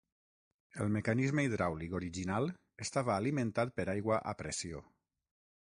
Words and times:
El 0.85 0.89
mecanisme 0.95 1.43
hidràulic 1.49 1.93
original 1.99 2.49
estava 2.87 3.15
alimentat 3.17 3.79
per 3.81 3.87
aigua 3.95 4.23
a 4.33 4.37
pressió. 4.43 4.83